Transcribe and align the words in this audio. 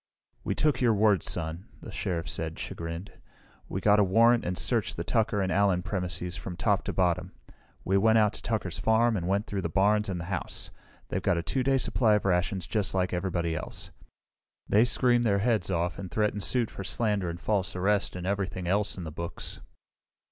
"We 0.43 0.55
took 0.55 0.81
your 0.81 0.95
word, 0.95 1.21
Son," 1.21 1.67
the 1.79 1.91
Sheriff 1.91 2.27
said, 2.27 2.57
chagrined. 2.57 3.11
"We 3.69 3.81
got 3.81 3.99
a 3.99 4.03
warrant 4.03 4.43
and 4.43 4.57
searched 4.57 4.97
the 4.97 5.03
Tucker 5.03 5.43
and 5.43 5.51
Allen 5.51 5.83
premises 5.83 6.35
from 6.35 6.57
top 6.57 6.83
to 6.85 6.91
bottom. 6.91 7.33
We 7.85 7.99
went 7.99 8.17
out 8.17 8.33
to 8.33 8.41
Tucker's 8.41 8.79
farm 8.79 9.15
and 9.15 9.27
went 9.27 9.45
through 9.45 9.61
the 9.61 9.69
barns 9.69 10.09
and 10.09 10.19
the 10.19 10.25
house. 10.25 10.71
They've 11.09 11.21
got 11.21 11.37
a 11.37 11.43
2 11.43 11.61
day 11.61 11.77
supply 11.77 12.15
of 12.15 12.25
rations 12.25 12.65
just 12.65 12.95
like 12.95 13.13
everybody 13.13 13.55
else. 13.55 13.91
"They 14.67 14.85
screamed 14.85 15.23
their 15.23 15.37
heads 15.37 15.69
off 15.69 15.99
and 15.99 16.09
threatened 16.09 16.43
suit 16.43 16.71
for 16.71 16.83
slander 16.83 17.29
and 17.29 17.39
false 17.39 17.75
arrest 17.75 18.15
and 18.15 18.25
everything 18.25 18.67
else 18.67 18.97
in 18.97 19.03
the 19.03 19.11
books." 19.11 19.59